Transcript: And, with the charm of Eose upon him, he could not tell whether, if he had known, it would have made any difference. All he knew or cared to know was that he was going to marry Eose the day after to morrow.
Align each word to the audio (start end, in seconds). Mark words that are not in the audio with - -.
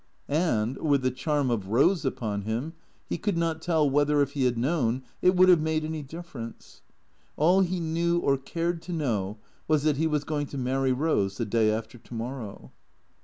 And, 0.27 0.77
with 0.79 1.03
the 1.03 1.11
charm 1.11 1.51
of 1.51 1.65
Eose 1.65 2.03
upon 2.05 2.41
him, 2.41 2.73
he 3.07 3.19
could 3.19 3.37
not 3.37 3.61
tell 3.61 3.87
whether, 3.87 4.19
if 4.23 4.31
he 4.31 4.45
had 4.45 4.57
known, 4.57 5.03
it 5.21 5.35
would 5.35 5.47
have 5.47 5.61
made 5.61 5.85
any 5.85 6.01
difference. 6.01 6.81
All 7.37 7.61
he 7.61 7.79
knew 7.79 8.17
or 8.17 8.35
cared 8.35 8.81
to 8.81 8.93
know 8.93 9.37
was 9.67 9.83
that 9.83 9.97
he 9.97 10.07
was 10.07 10.23
going 10.23 10.47
to 10.47 10.57
marry 10.57 10.91
Eose 10.91 11.37
the 11.37 11.45
day 11.45 11.71
after 11.71 11.99
to 11.99 12.13
morrow. 12.15 12.71